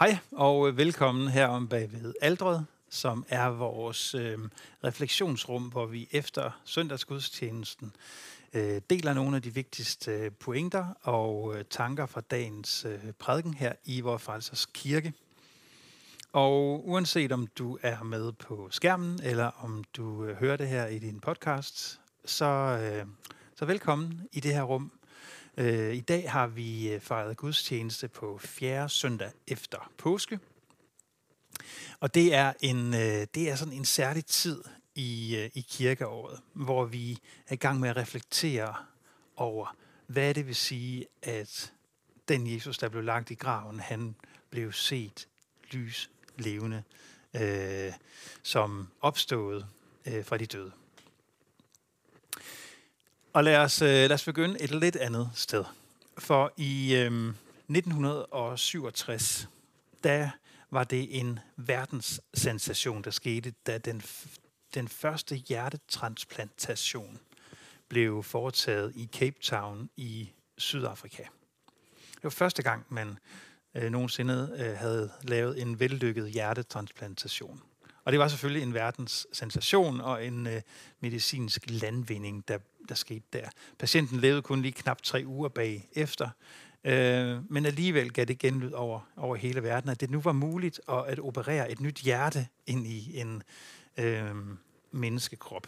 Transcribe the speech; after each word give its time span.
Hej 0.00 0.18
og 0.32 0.76
velkommen 0.76 1.28
her 1.28 1.46
om 1.46 1.68
bagved 1.68 2.14
Aldred, 2.20 2.60
som 2.90 3.24
er 3.28 3.46
vores 3.46 4.14
øh, 4.14 4.38
refleksionsrum, 4.84 5.62
hvor 5.62 5.86
vi 5.86 6.08
efter 6.10 6.60
søndagsgudstjenesten 6.64 7.92
øh, 8.54 8.80
deler 8.90 9.14
nogle 9.14 9.36
af 9.36 9.42
de 9.42 9.54
vigtigste 9.54 10.10
øh, 10.10 10.30
pointer 10.32 10.86
og 11.02 11.54
øh, 11.56 11.64
tanker 11.70 12.06
fra 12.06 12.20
dagens 12.20 12.84
øh, 12.84 13.12
prædiken 13.18 13.54
her 13.54 13.72
i 13.84 14.00
vores 14.00 14.22
Frelsers 14.22 14.66
Kirke. 14.66 15.12
Og 16.32 16.88
uanset 16.88 17.32
om 17.32 17.46
du 17.46 17.78
er 17.82 18.02
med 18.02 18.32
på 18.32 18.68
skærmen, 18.70 19.20
eller 19.22 19.50
om 19.64 19.84
du 19.96 20.24
øh, 20.24 20.36
hører 20.36 20.56
det 20.56 20.68
her 20.68 20.86
i 20.86 20.98
din 20.98 21.20
podcast, 21.20 22.00
så, 22.24 22.46
øh, 22.46 23.06
så 23.56 23.64
velkommen 23.64 24.28
i 24.32 24.40
det 24.40 24.54
her 24.54 24.62
rum. 24.62 24.92
Øh, 25.60 25.94
I 25.94 26.00
dag 26.00 26.30
har 26.30 26.46
vi 26.46 26.92
øh, 26.92 27.00
fejret 27.00 27.36
gudstjeneste 27.36 28.08
på 28.08 28.38
fjerde 28.38 28.88
søndag 28.88 29.30
efter 29.46 29.92
påske. 29.98 30.38
Og 32.00 32.14
det 32.14 32.34
er, 32.34 32.52
en, 32.60 32.94
øh, 32.94 33.26
det 33.34 33.50
er 33.50 33.54
sådan 33.54 33.74
en 33.74 33.84
særlig 33.84 34.26
tid 34.26 34.64
i, 34.94 35.36
øh, 35.36 35.50
i 35.54 35.60
kirkeåret, 35.60 36.40
hvor 36.52 36.84
vi 36.84 37.18
er 37.46 37.52
i 37.52 37.56
gang 37.56 37.80
med 37.80 37.88
at 37.88 37.96
reflektere 37.96 38.74
over, 39.36 39.76
hvad 40.06 40.34
det 40.34 40.46
vil 40.46 40.56
sige, 40.56 41.06
at 41.22 41.72
den 42.28 42.54
Jesus, 42.54 42.78
der 42.78 42.88
blev 42.88 43.02
lagt 43.02 43.30
i 43.30 43.34
graven, 43.34 43.80
han 43.80 44.14
blev 44.50 44.72
set 44.72 45.28
lys 45.70 46.10
levende, 46.38 46.82
øh, 47.34 47.92
som 48.42 48.88
opstået 49.00 49.66
øh, 50.06 50.24
fra 50.24 50.36
de 50.36 50.46
døde. 50.46 50.72
Og 53.32 53.44
lad 53.44 53.56
os, 53.56 53.82
øh, 53.82 53.88
lad 53.88 54.12
os 54.12 54.24
begynde 54.24 54.62
et 54.62 54.70
lidt 54.70 54.96
andet 54.96 55.30
sted. 55.34 55.64
For 56.18 56.52
i 56.56 56.94
øh, 56.94 57.28
1967, 57.68 59.48
der 60.04 60.30
var 60.70 60.84
det 60.84 61.20
en 61.20 61.38
verdenssensation, 61.56 63.04
der 63.04 63.10
skete, 63.10 63.54
da 63.66 63.78
den, 63.78 64.02
den 64.74 64.88
første 64.88 65.36
hjertetransplantation 65.36 67.18
blev 67.88 68.22
foretaget 68.22 68.92
i 68.96 69.08
Cape 69.12 69.36
Town 69.42 69.90
i 69.96 70.30
Sydafrika. 70.58 71.22
Det 72.14 72.24
var 72.24 72.30
første 72.30 72.62
gang, 72.62 72.86
man 72.88 73.18
øh, 73.74 73.90
nogensinde 73.90 74.56
øh, 74.58 74.76
havde 74.76 75.12
lavet 75.22 75.62
en 75.62 75.80
vellykket 75.80 76.30
hjertetransplantation. 76.30 77.62
Og 78.04 78.12
det 78.12 78.20
var 78.20 78.28
selvfølgelig 78.28 78.62
en 78.62 78.74
verdens 78.74 79.26
sensation 79.32 80.00
og 80.00 80.26
en 80.26 80.46
øh, 80.46 80.60
medicinsk 81.00 81.64
landvinding, 81.68 82.48
der, 82.48 82.58
der 82.88 82.94
skete 82.94 83.24
der. 83.32 83.48
Patienten 83.78 84.20
levede 84.20 84.42
kun 84.42 84.62
lige 84.62 84.72
knap 84.72 85.02
tre 85.02 85.22
uger 85.26 85.48
bag 85.48 85.88
efter, 85.92 86.28
øh, 86.84 87.52
men 87.52 87.66
alligevel 87.66 88.12
gav 88.12 88.24
det 88.24 88.38
genlyd 88.38 88.72
over, 88.72 89.00
over 89.16 89.36
hele 89.36 89.62
verden, 89.62 89.90
at 89.90 90.00
det 90.00 90.10
nu 90.10 90.20
var 90.20 90.32
muligt 90.32 90.80
at, 90.88 91.04
at 91.06 91.18
operere 91.18 91.70
et 91.70 91.80
nyt 91.80 91.98
hjerte 91.98 92.48
ind 92.66 92.86
i 92.86 93.20
en 93.20 93.42
øh, 93.96 94.34
menneskekrop. 94.90 95.66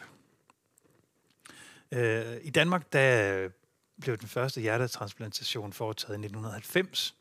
Øh, 1.93 2.37
I 2.43 2.51
Danmark 2.51 2.93
der 2.93 3.49
blev 4.01 4.17
den 4.17 4.29
første 4.29 4.61
hjertetransplantation 4.61 5.73
foretaget 5.73 6.15
i 6.15 6.25
1990, 6.25 7.15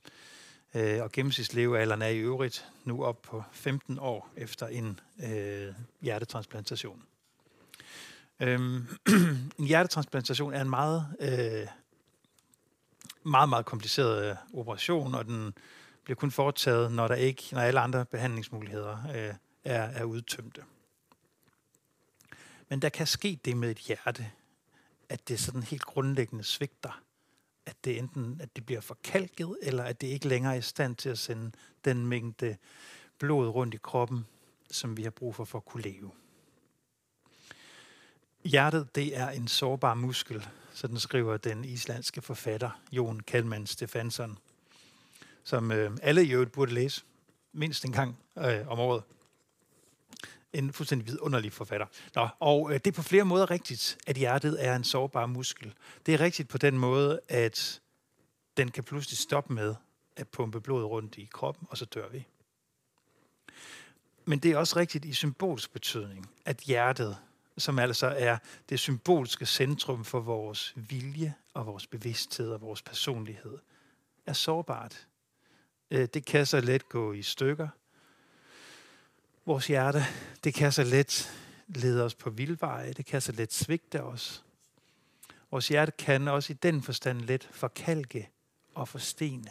Øh, 0.75 1.03
og 1.03 1.11
gennemsnitslevealderen 1.11 2.01
er 2.01 2.07
i 2.07 2.17
øvrigt 2.17 2.69
nu 2.85 3.03
op 3.03 3.21
på 3.21 3.43
15 3.51 3.99
år 3.99 4.29
efter 4.37 4.67
en 4.67 4.99
øh, 5.23 5.73
hjertetransplantation. 6.01 7.03
Øhm, 8.39 8.87
en 9.59 9.65
hjertetransplantation 9.65 10.53
er 10.53 10.61
en 10.61 10.69
meget, 10.69 11.07
øh, 11.19 11.67
meget, 13.23 13.49
meget 13.49 13.65
kompliceret 13.65 14.29
øh, 14.29 14.35
operation, 14.53 15.15
og 15.15 15.25
den 15.25 15.53
bliver 16.03 16.15
kun 16.15 16.31
foretaget, 16.31 16.91
når 16.91 17.07
der 17.07 17.15
ikke, 17.15 17.43
når 17.51 17.61
alle 17.61 17.79
andre 17.79 18.05
behandlingsmuligheder 18.05 18.97
øh, 19.15 19.33
er, 19.63 19.81
er 19.83 20.03
udtømte. 20.03 20.61
Men 22.69 22.81
der 22.81 22.89
kan 22.89 23.07
ske 23.07 23.39
det 23.45 23.57
med 23.57 23.71
et 23.71 23.77
hjerte, 23.77 24.31
at 25.09 25.27
det 25.27 25.39
sådan 25.39 25.63
helt 25.63 25.85
grundlæggende 25.85 26.43
svigter 26.43 27.01
at 27.71 27.85
det 27.85 27.99
enten 27.99 28.41
at 28.43 28.55
det 28.55 28.65
bliver 28.65 28.81
forkalket, 28.81 29.57
eller 29.61 29.83
at 29.83 30.01
det 30.01 30.07
ikke 30.07 30.27
længere 30.27 30.53
er 30.53 30.57
i 30.57 30.61
stand 30.61 30.95
til 30.95 31.09
at 31.09 31.19
sende 31.19 31.51
den 31.85 32.05
mængde 32.05 32.57
blod 33.17 33.47
rundt 33.47 33.73
i 33.73 33.77
kroppen, 33.77 34.25
som 34.71 34.97
vi 34.97 35.03
har 35.03 35.09
brug 35.09 35.35
for 35.35 35.45
for 35.45 35.57
at 35.57 35.65
kunne 35.65 35.83
leve. 35.83 36.11
Hjertet 38.43 38.95
det 38.95 39.17
er 39.17 39.29
en 39.29 39.47
sårbar 39.47 39.93
muskel, 39.93 40.47
sådan 40.73 40.99
skriver 40.99 41.37
den 41.37 41.65
islandske 41.65 42.21
forfatter 42.21 42.81
Jon 42.91 43.19
Kalman 43.19 43.67
Stefansson, 43.67 44.37
som 45.43 45.71
øh, 45.71 45.91
alle 46.01 46.25
i 46.25 46.31
øvrigt 46.33 46.51
burde 46.51 46.73
læse 46.73 47.03
mindst 47.53 47.85
en 47.85 47.91
gang 47.91 48.17
øh, 48.37 48.67
om 48.67 48.79
året 48.79 49.03
en 50.53 50.73
fuldstændig 50.73 51.07
vidunderlig 51.07 51.53
forfatter. 51.53 51.85
Nå, 52.15 52.27
og 52.39 52.69
øh, 52.69 52.73
det 52.73 52.87
er 52.87 52.91
på 52.91 53.01
flere 53.01 53.25
måder 53.25 53.51
rigtigt, 53.51 53.97
at 54.07 54.15
hjertet 54.15 54.65
er 54.65 54.75
en 54.75 54.83
sårbar 54.83 55.25
muskel. 55.25 55.73
Det 56.05 56.13
er 56.13 56.19
rigtigt 56.19 56.49
på 56.49 56.57
den 56.57 56.77
måde, 56.77 57.19
at 57.27 57.81
den 58.57 58.71
kan 58.71 58.83
pludselig 58.83 59.17
stoppe 59.17 59.53
med 59.53 59.75
at 60.15 60.27
pumpe 60.27 60.61
blod 60.61 60.83
rundt 60.83 61.17
i 61.17 61.29
kroppen, 61.33 61.67
og 61.69 61.77
så 61.77 61.85
dør 61.85 62.09
vi. 62.09 62.27
Men 64.25 64.39
det 64.39 64.51
er 64.51 64.57
også 64.57 64.75
rigtigt 64.75 65.05
i 65.05 65.13
symbolsk 65.13 65.73
betydning, 65.73 66.29
at 66.45 66.57
hjertet, 66.57 67.17
som 67.57 67.79
altså 67.79 68.07
er 68.07 68.37
det 68.69 68.79
symbolske 68.79 69.45
centrum 69.45 70.05
for 70.05 70.19
vores 70.19 70.73
vilje 70.75 71.35
og 71.53 71.65
vores 71.65 71.87
bevidsthed 71.87 72.51
og 72.51 72.61
vores 72.61 72.81
personlighed, 72.81 73.57
er 74.25 74.33
sårbart. 74.33 75.07
Øh, 75.91 76.07
det 76.13 76.25
kan 76.25 76.45
så 76.45 76.61
let 76.61 76.89
gå 76.89 77.13
i 77.13 77.21
stykker, 77.21 77.67
Vores 79.45 79.67
hjerte, 79.67 80.03
det 80.43 80.53
kan 80.53 80.71
så 80.71 80.83
let 80.83 81.31
lede 81.67 82.05
os 82.05 82.15
på 82.15 82.29
vildveje, 82.29 82.93
det 82.93 83.05
kan 83.05 83.21
så 83.21 83.31
let 83.31 83.53
svigte 83.53 84.03
os. 84.03 84.43
Vores 85.51 85.67
hjerte 85.67 85.91
kan 85.91 86.27
også 86.27 86.53
i 86.53 86.55
den 86.55 86.81
forstand 86.81 87.21
let 87.21 87.49
forkalke 87.51 88.29
og 88.73 88.87
forstene. 88.87 89.49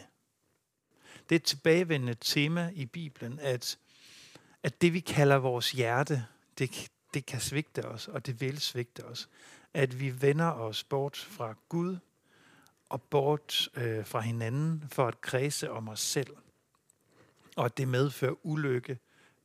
Det 1.29 1.35
er 1.35 1.39
et 1.39 1.43
tilbagevendende 1.43 2.15
tema 2.21 2.71
i 2.75 2.85
Bibelen, 2.85 3.39
at, 3.39 3.77
at 4.63 4.81
det 4.81 4.93
vi 4.93 4.99
kalder 4.99 5.35
vores 5.35 5.71
hjerte, 5.71 6.25
det, 6.57 6.91
det 7.13 7.25
kan 7.25 7.39
svigte 7.39 7.85
os, 7.85 8.07
og 8.07 8.25
det 8.25 8.41
vil 8.41 8.59
svigte 8.59 9.05
os. 9.05 9.29
At 9.73 9.99
vi 9.99 10.21
vender 10.21 10.51
os 10.51 10.83
bort 10.83 11.17
fra 11.17 11.55
Gud 11.69 11.97
og 12.89 13.01
bort 13.01 13.69
øh, 13.75 14.05
fra 14.05 14.19
hinanden 14.19 14.83
for 14.91 15.07
at 15.07 15.21
kredse 15.21 15.71
om 15.71 15.89
os 15.89 15.99
selv. 15.99 16.37
Og 17.55 17.65
at 17.65 17.77
det 17.77 17.87
medfører 17.87 18.45
ulykke 18.45 18.99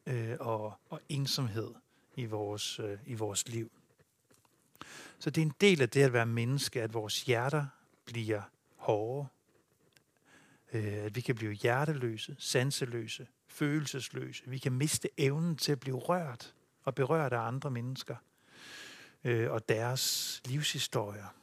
øh, 0.07 0.37
og, 0.41 0.75
og 0.91 1.01
ensomhed 1.09 1.75
i 2.17 2.25
vores, 2.25 2.79
øh, 2.79 2.99
i 3.07 3.15
vores 3.15 3.49
liv. 3.49 3.71
Så 5.19 5.31
det 5.31 5.41
er 5.43 5.47
en 5.47 5.55
del 5.61 5.83
af 5.83 5.91
det 5.91 6.03
at 6.03 6.13
være 6.13 6.27
menneske, 6.27 6.83
at 6.83 6.95
vores 6.95 7.23
hjerter 7.23 7.67
bliver 8.05 8.43
hårde, 8.77 9.29
øh, 10.73 10.95
at 10.95 11.17
vi 11.17 11.21
kan 11.21 11.35
blive 11.35 11.53
hjerteløse, 11.53 12.37
sanseløse, 12.39 13.27
følelsesløse. 13.47 14.43
Vi 14.47 14.59
kan 14.59 14.73
miste 14.73 15.09
evnen 15.19 15.57
til 15.57 15.73
at 15.73 15.81
blive 15.81 15.97
rørt 15.97 16.55
og 16.85 16.95
berørt 16.95 17.33
af 17.33 17.41
andre 17.41 17.71
mennesker 17.71 18.17
øh, 19.25 19.51
og 19.51 19.69
deres 19.69 20.43
livshistorier. 20.45 21.35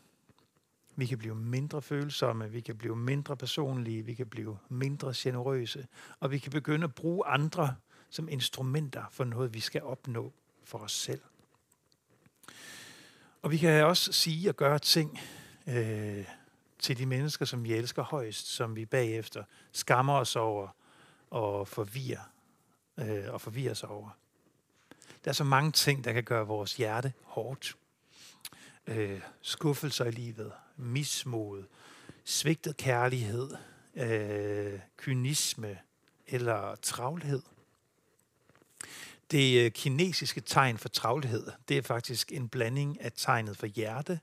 Vi 0.95 1.05
kan 1.05 1.17
blive 1.17 1.35
mindre 1.35 1.81
følsomme, 1.81 2.51
vi 2.51 2.61
kan 2.61 2.77
blive 2.77 2.95
mindre 2.95 3.37
personlige, 3.37 4.05
vi 4.05 4.13
kan 4.13 4.27
blive 4.27 4.57
mindre 4.69 5.13
generøse, 5.15 5.87
og 6.19 6.31
vi 6.31 6.37
kan 6.37 6.51
begynde 6.51 6.83
at 6.83 6.95
bruge 6.95 7.25
andre 7.25 7.75
som 8.13 8.29
instrumenter 8.29 9.03
for 9.11 9.23
noget, 9.23 9.53
vi 9.53 9.59
skal 9.59 9.83
opnå 9.83 10.33
for 10.63 10.77
os 10.77 10.91
selv. 10.91 11.21
Og 13.41 13.51
vi 13.51 13.57
kan 13.57 13.85
også 13.85 14.11
sige 14.11 14.49
og 14.49 14.55
gøre 14.55 14.79
ting 14.79 15.19
øh, 15.67 16.25
til 16.79 16.97
de 16.97 17.05
mennesker, 17.05 17.45
som 17.45 17.63
vi 17.63 17.73
elsker 17.73 18.03
højst, 18.03 18.47
som 18.47 18.75
vi 18.75 18.85
bagefter 18.85 19.43
skammer 19.71 20.13
os 20.13 20.35
over 20.35 20.67
og 21.29 21.67
forvirrer, 21.67 22.31
øh, 22.97 23.33
og 23.33 23.41
forvirrer 23.41 23.71
os 23.71 23.83
over. 23.83 24.09
Der 25.25 25.29
er 25.29 25.33
så 25.33 25.43
mange 25.43 25.71
ting, 25.71 26.03
der 26.03 26.13
kan 26.13 26.23
gøre 26.23 26.47
vores 26.47 26.75
hjerte 26.75 27.13
hårdt. 27.23 27.77
Øh, 28.87 29.21
skuffelser 29.41 30.05
i 30.05 30.11
livet, 30.11 30.51
mismod, 30.77 31.63
svigtet 32.23 32.77
kærlighed, 32.77 33.55
øh, 33.95 34.79
kynisme 34.97 35.79
eller 36.27 36.75
travlhed. 36.75 37.41
Det 39.31 39.65
øh, 39.65 39.71
kinesiske 39.71 40.41
tegn 40.41 40.77
for 40.77 40.89
travlhed, 40.89 41.51
det 41.69 41.77
er 41.77 41.81
faktisk 41.81 42.31
en 42.31 42.49
blanding 42.49 43.01
af 43.01 43.11
tegnet 43.15 43.57
for 43.57 43.65
hjerte 43.65 44.19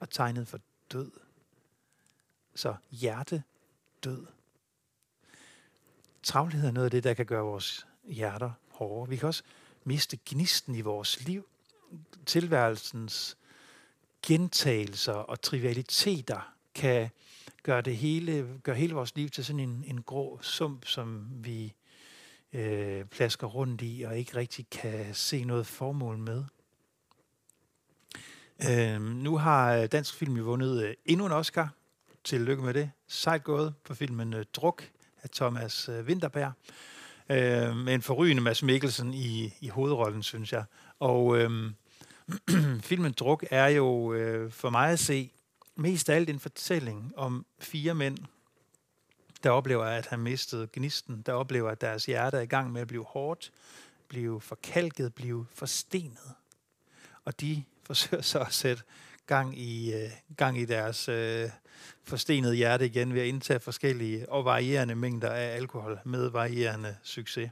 og 0.00 0.10
tegnet 0.10 0.48
for 0.48 0.60
død. 0.92 1.10
Så 2.54 2.74
hjerte, 2.90 3.42
død. 4.04 4.26
Travlhed 6.22 6.66
er 6.66 6.70
noget 6.70 6.84
af 6.84 6.90
det, 6.90 7.04
der 7.04 7.14
kan 7.14 7.26
gøre 7.26 7.44
vores 7.44 7.86
hjerter 8.04 8.50
hårde. 8.70 9.10
Vi 9.10 9.16
kan 9.16 9.28
også 9.28 9.42
miste 9.84 10.18
gnisten 10.26 10.74
i 10.74 10.80
vores 10.80 11.24
liv. 11.24 11.48
Tilværelsens 12.26 13.36
gentagelser 14.26 15.12
og 15.12 15.42
trivialiteter 15.42 16.54
kan 16.74 17.10
gøre 17.62 17.80
det 17.80 17.96
hele, 17.96 18.60
gøre 18.62 18.76
hele 18.76 18.94
vores 18.94 19.16
liv 19.16 19.30
til 19.30 19.44
sådan 19.44 19.60
en, 19.60 19.84
en 19.86 20.02
grå 20.02 20.38
sump, 20.42 20.86
som 20.86 21.28
vi 21.44 21.72
øh, 22.52 23.04
plasker 23.04 23.46
rundt 23.46 23.82
i, 23.84 24.02
og 24.06 24.18
ikke 24.18 24.36
rigtig 24.36 24.66
kan 24.70 25.14
se 25.14 25.44
noget 25.44 25.66
formål 25.66 26.18
med. 26.18 26.44
Øh, 28.70 29.02
nu 29.02 29.36
har 29.36 29.74
øh, 29.74 29.86
Dansk 29.86 30.14
Film 30.14 30.36
jo 30.36 30.44
vundet 30.44 30.84
øh, 30.84 30.94
endnu 31.04 31.26
en 31.26 31.32
Oscar. 31.32 31.74
Tillykke 32.24 32.62
med 32.62 32.74
det. 32.74 32.90
Sejt 33.08 33.44
gået 33.44 33.74
på 33.84 33.94
filmen 33.94 34.34
øh, 34.34 34.44
Druk 34.52 34.84
af 35.22 35.30
Thomas 35.30 35.88
øh, 35.88 36.04
Winterberg. 36.04 36.52
Øh, 37.30 37.76
med 37.76 37.94
en 37.94 38.02
forrygende 38.02 38.42
Mads 38.42 38.62
Mikkelsen 38.62 39.14
i, 39.14 39.54
i 39.60 39.68
hovedrollen, 39.68 40.22
synes 40.22 40.52
jeg. 40.52 40.64
Og 40.98 41.38
øh, 41.38 41.72
filmen 42.90 43.12
Druk 43.12 43.44
er 43.50 43.68
jo 43.68 44.12
øh, 44.12 44.50
for 44.50 44.70
mig 44.70 44.90
at 44.90 44.98
se 44.98 45.30
mest 45.76 46.10
af 46.10 46.16
alt 46.16 46.30
en 46.30 46.38
fortælling 46.38 47.12
om 47.16 47.46
fire 47.58 47.94
mænd, 47.94 48.18
der 49.42 49.50
oplever, 49.50 49.84
at 49.84 50.06
have 50.06 50.20
mistet 50.20 50.72
gnisten, 50.72 51.22
der 51.26 51.32
oplever, 51.32 51.70
at 51.70 51.80
deres 51.80 52.06
hjerte 52.06 52.36
er 52.36 52.40
i 52.40 52.46
gang 52.46 52.72
med 52.72 52.80
at 52.80 52.88
blive 52.88 53.04
hårdt, 53.04 53.52
blive 54.08 54.40
forkalket, 54.40 55.14
blive 55.14 55.46
forstenet. 55.54 56.34
Og 57.24 57.40
de 57.40 57.64
forsøger 57.86 58.22
så 58.22 58.38
at 58.38 58.52
sætte 58.52 58.82
gang 59.26 59.58
i, 59.58 59.94
øh, 59.94 60.10
gang 60.36 60.58
i 60.58 60.64
deres 60.64 61.08
øh, 61.08 61.50
forstenede 62.02 62.54
hjerte 62.54 62.86
igen 62.86 63.14
ved 63.14 63.20
at 63.20 63.26
indtage 63.26 63.60
forskellige 63.60 64.28
og 64.28 64.44
varierende 64.44 64.94
mængder 64.94 65.30
af 65.30 65.56
alkohol 65.56 66.00
med 66.04 66.28
varierende 66.28 66.96
succes. 67.02 67.50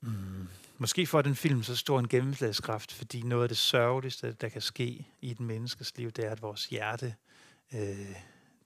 Mm. 0.00 0.48
Måske 0.78 1.06
får 1.06 1.22
den 1.22 1.36
film 1.36 1.62
så 1.62 1.76
stor 1.76 1.98
en 1.98 2.08
gennemslagskraft, 2.08 2.92
fordi 2.92 3.22
noget 3.22 3.42
af 3.42 3.48
det 3.48 3.58
sørgeligste, 3.58 4.32
der 4.32 4.48
kan 4.48 4.60
ske 4.60 5.06
i 5.20 5.30
et 5.30 5.40
menneskes 5.40 5.96
liv, 5.96 6.10
det 6.10 6.26
er, 6.26 6.30
at 6.30 6.42
vores 6.42 6.66
hjerte, 6.66 7.14
øh, 7.74 8.16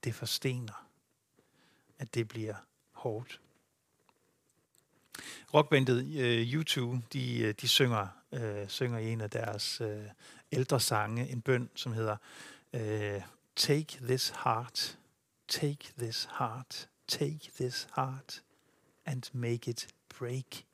det 0.05 0.15
forstener. 0.15 0.87
At 1.99 2.13
det 2.13 2.27
bliver 2.27 2.55
hårdt. 2.91 3.41
Rockbandet 5.53 6.05
øh, 6.17 6.59
U2, 6.59 6.97
de, 7.13 7.39
øh, 7.39 7.53
de 7.61 7.67
synger, 7.67 8.07
øh, 8.31 8.67
synger 8.67 8.99
i 8.99 9.09
en 9.09 9.21
af 9.21 9.29
deres 9.29 9.81
øh, 9.81 10.05
ældre 10.51 10.79
sange 10.79 11.29
en 11.29 11.41
bøn, 11.41 11.69
som 11.75 11.93
hedder 11.93 12.17
øh, 12.73 13.21
Take 13.55 13.97
this 14.01 14.33
heart, 14.43 14.97
take 15.47 15.93
this 15.97 16.27
heart, 16.37 16.89
take 17.07 17.39
this 17.59 17.87
heart 17.95 18.43
and 19.05 19.23
make 19.33 19.71
it 19.71 19.87
break. 20.19 20.65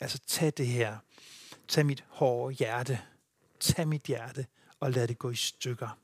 Altså 0.00 0.18
tag 0.26 0.52
det 0.56 0.66
her, 0.66 0.98
tag 1.68 1.86
mit 1.86 2.04
hårde 2.08 2.54
hjerte, 2.54 3.00
tag 3.60 3.88
mit 3.88 4.02
hjerte 4.02 4.46
og 4.80 4.90
lad 4.90 5.08
det 5.08 5.18
gå 5.18 5.30
i 5.30 5.36
stykker. 5.36 5.98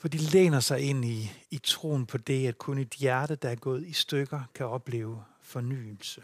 For 0.00 0.08
de 0.08 0.18
læner 0.18 0.60
sig 0.60 0.80
ind 0.80 1.04
i, 1.04 1.30
i 1.50 1.58
troen 1.58 2.06
på 2.06 2.18
det, 2.18 2.48
at 2.48 2.58
kun 2.58 2.78
et 2.78 2.94
hjerte, 2.94 3.34
der 3.34 3.48
er 3.48 3.54
gået 3.54 3.86
i 3.86 3.92
stykker, 3.92 4.42
kan 4.54 4.66
opleve 4.66 5.24
fornyelse. 5.42 6.22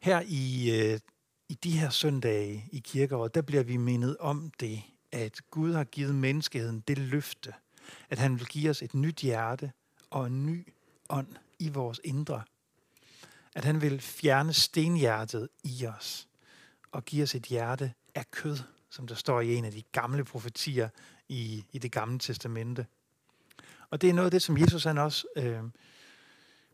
Her 0.00 0.22
i, 0.26 0.70
øh, 0.70 1.00
i 1.48 1.54
de 1.54 1.78
her 1.78 1.90
søndage 1.90 2.68
i 2.72 2.78
kirkeåret, 2.78 3.34
der 3.34 3.42
bliver 3.42 3.62
vi 3.62 3.76
mindet 3.76 4.16
om 4.16 4.52
det, 4.60 4.82
at 5.12 5.40
Gud 5.50 5.72
har 5.72 5.84
givet 5.84 6.14
menneskeheden 6.14 6.80
det 6.88 6.98
løfte, 6.98 7.54
at 8.10 8.18
han 8.18 8.38
vil 8.38 8.46
give 8.46 8.70
os 8.70 8.82
et 8.82 8.94
nyt 8.94 9.20
hjerte 9.20 9.72
og 10.10 10.26
en 10.26 10.46
ny 10.46 10.66
ånd 11.08 11.36
i 11.58 11.68
vores 11.68 12.00
indre. 12.04 12.42
At 13.54 13.64
han 13.64 13.80
vil 13.80 14.00
fjerne 14.00 14.52
stenhjertet 14.52 15.48
i 15.64 15.86
os 15.86 16.28
og 16.92 17.04
give 17.04 17.22
os 17.22 17.34
et 17.34 17.46
hjerte 17.46 17.92
af 18.14 18.30
kød, 18.30 18.58
som 18.92 19.06
der 19.06 19.14
står 19.14 19.40
i 19.40 19.54
en 19.54 19.64
af 19.64 19.72
de 19.72 19.82
gamle 19.92 20.24
profetier 20.24 20.88
i, 21.28 21.64
i 21.72 21.78
det 21.78 21.92
gamle 21.92 22.18
testamente. 22.18 22.86
Og 23.90 24.00
det 24.00 24.10
er 24.10 24.14
noget 24.14 24.26
af 24.26 24.30
det, 24.30 24.42
som 24.42 24.58
Jesus 24.58 24.84
han 24.84 24.98
også 24.98 25.26
øh, 25.36 25.62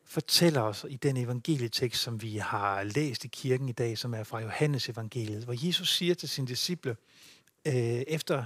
fortæller 0.04 0.60
os 0.60 0.86
i 0.88 0.96
den 0.96 1.16
evangelietekst, 1.16 2.02
som 2.02 2.22
vi 2.22 2.36
har 2.36 2.82
læst 2.82 3.24
i 3.24 3.28
kirken 3.28 3.68
i 3.68 3.72
dag, 3.72 3.98
som 3.98 4.14
er 4.14 4.24
fra 4.24 4.40
Johannes 4.40 4.88
evangeliet, 4.88 5.44
hvor 5.44 5.66
Jesus 5.66 5.94
siger 5.94 6.14
til 6.14 6.28
sine 6.28 6.46
disciple, 6.46 6.96
øh, 7.66 7.74
efter 8.06 8.44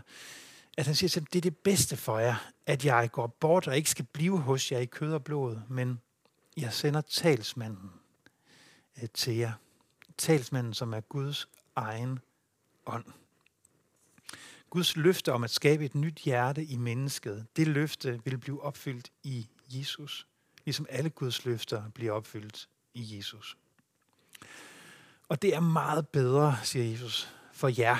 at 0.77 0.87
han 0.87 0.95
siger 0.95 1.09
til 1.09 1.21
dem, 1.21 1.27
det 1.27 1.39
er 1.39 1.51
det 1.51 1.57
bedste 1.57 1.97
for 1.97 2.19
jer, 2.19 2.51
at 2.67 2.85
jeg 2.85 3.11
går 3.13 3.27
bort 3.27 3.69
og 3.69 3.77
ikke 3.77 3.91
skal 3.91 4.07
blive 4.13 4.39
hos 4.39 4.73
jer 4.73 4.79
i 4.79 4.87
kød 4.87 5.13
og 5.13 5.25
blod, 5.25 5.59
men 5.69 6.01
jeg 6.57 6.73
sender 6.73 7.01
talsmanden 7.01 7.91
øh, 9.03 9.09
til 9.15 9.37
jer. 9.37 9.53
Talsmanden, 10.19 10.75
som 10.75 10.95
er 10.95 11.01
Guds 11.01 11.49
egen 11.77 12.19
ånd. 12.87 13.05
Guds 14.73 14.97
løfte 14.97 15.33
om 15.33 15.45
at 15.45 15.51
skabe 15.51 15.85
et 15.85 15.95
nyt 15.95 16.19
hjerte 16.19 16.65
i 16.65 16.77
mennesket, 16.77 17.47
det 17.57 17.69
løfte 17.69 18.21
vil 18.25 18.39
blive 18.39 18.63
opfyldt 18.63 19.13
i 19.23 19.49
Jesus, 19.69 20.27
ligesom 20.65 20.87
alle 20.91 21.11
Guds 21.11 21.45
løfter 21.45 21.91
bliver 21.91 22.13
opfyldt 22.13 22.69
i 22.95 23.17
Jesus. 23.17 23.57
Og 25.29 25.43
det 25.43 25.55
er 25.55 25.61
meget 25.61 26.09
bedre, 26.09 26.57
siger 26.63 26.91
Jesus, 26.91 27.33
for 27.53 27.81
jer, 27.81 27.97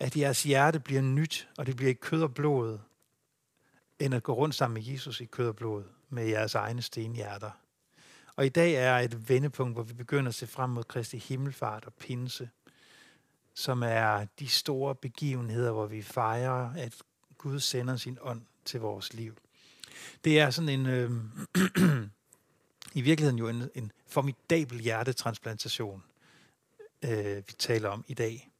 at 0.00 0.16
jeres 0.16 0.42
hjerte 0.42 0.80
bliver 0.80 1.02
nyt, 1.02 1.48
og 1.58 1.66
det 1.66 1.76
bliver 1.76 1.90
i 1.90 1.94
kød 1.94 2.22
og 2.22 2.34
blod, 2.34 2.78
end 3.98 4.14
at 4.14 4.22
gå 4.22 4.32
rundt 4.32 4.54
sammen 4.54 4.74
med 4.74 4.92
Jesus 4.92 5.20
i 5.20 5.24
kød 5.24 5.48
og 5.48 5.56
blod 5.56 5.84
med 6.08 6.26
jeres 6.26 6.54
egne 6.54 6.82
stenhjerter. 6.82 7.50
Og 8.36 8.46
i 8.46 8.48
dag 8.48 8.74
er 8.74 8.98
et 8.98 9.28
vendepunkt, 9.28 9.74
hvor 9.74 9.82
vi 9.82 9.94
begynder 9.94 10.28
at 10.28 10.34
se 10.34 10.46
frem 10.46 10.70
mod 10.70 10.84
Kristi 10.84 11.18
himmelfart 11.18 11.84
og 11.84 11.94
pinse– 11.94 12.50
som 13.54 13.82
er 13.82 14.26
de 14.38 14.48
store 14.48 14.94
begivenheder, 14.94 15.72
hvor 15.72 15.86
vi 15.86 16.02
fejrer, 16.02 16.74
at 16.76 16.94
Gud 17.38 17.60
sender 17.60 17.96
sin 17.96 18.18
ånd 18.20 18.42
til 18.64 18.80
vores 18.80 19.14
liv. 19.14 19.36
Det 20.24 20.40
er 20.40 20.50
sådan 20.50 20.68
en, 20.68 20.86
øh, 20.86 21.10
i 22.98 23.00
virkeligheden 23.00 23.38
jo 23.38 23.48
en, 23.48 23.70
en 23.74 23.92
formidabel 24.06 24.80
hjertetransplantation, 24.80 26.02
øh, 27.04 27.36
vi 27.36 27.52
taler 27.58 27.88
om 27.88 28.04
i 28.08 28.14
dag. 28.14 28.50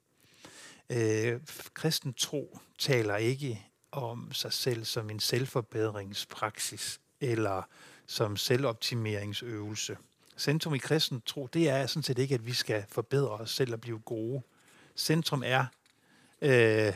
Øh, 0.91 1.41
kristen 1.75 2.15
tro 2.15 2.59
taler 2.79 3.17
ikke 3.17 3.67
om 3.93 4.33
sig 4.33 4.53
selv 4.53 4.85
som 4.85 5.11
en 5.11 5.21
selvforbedringspraksis 5.21 7.01
eller 7.21 7.63
som 8.07 8.37
selvoptimeringsøvelse. 8.37 9.97
Centrum 10.37 10.75
i 10.75 10.79
kristen 10.79 11.21
tro, 11.27 11.47
det 11.47 11.69
er 11.69 11.87
sådan 11.87 12.03
set 12.03 12.19
ikke, 12.19 12.35
at 12.35 12.47
vi 12.47 12.53
skal 12.53 12.85
forbedre 12.89 13.31
os 13.31 13.51
selv 13.51 13.73
og 13.73 13.81
blive 13.81 13.99
gode. 13.99 14.43
Centrum 14.97 15.43
er 15.47 15.67
øh, 16.43 16.93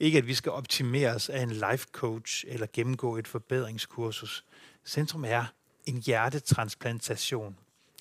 ikke, 0.00 0.18
at 0.18 0.26
vi 0.26 0.34
skal 0.34 0.52
optimeres 0.52 1.28
af 1.28 1.42
en 1.42 1.50
life 1.50 1.86
coach 1.92 2.44
eller 2.48 2.66
gennemgå 2.72 3.16
et 3.16 3.28
forbedringskursus. 3.28 4.44
Centrum 4.84 5.24
er 5.24 5.44
en 5.86 5.96
hjertetransplantation. 5.96 7.56